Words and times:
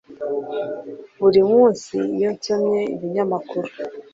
Buri 1.19 1.41
munsi 1.51 1.95
iyo 2.15 2.29
nsomye 2.37 2.79
ibinyamakuru 2.95 3.69